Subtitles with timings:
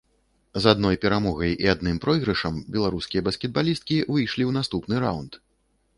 [0.63, 5.33] З адной перамогай і адным пройгрышам беларускія баскетбалісткі выйшлі ў наступны раўнд.